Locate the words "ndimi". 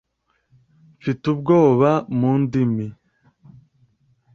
2.41-2.87